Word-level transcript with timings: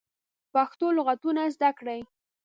پښتو 0.53 0.87
لغاتونه 0.97 1.41
زده 1.55 1.69
کړی 1.79 1.99